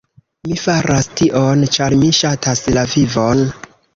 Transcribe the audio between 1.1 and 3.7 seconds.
tion, ĉar mi ŝatas la vivon!